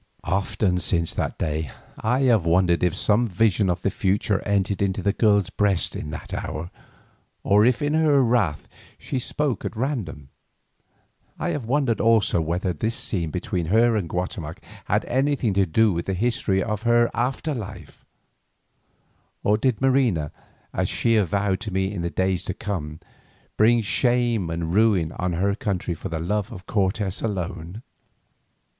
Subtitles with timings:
[0.25, 1.69] Often since that day
[1.99, 6.09] I have wondered if some vision of the future entered into the girl's breast in
[6.09, 6.71] that hour,
[7.43, 8.67] or if in her wrath
[8.97, 10.29] she spoke at random.
[11.37, 15.93] I have wondered also whether this scene between her and Guatemoc had anything to do
[15.93, 18.03] with the history of her after life;
[19.43, 20.31] or did Marina,
[20.73, 22.99] as she avowed to me in days to come,
[23.55, 27.83] bring shame and ruin on her country for the love of Cortes alone?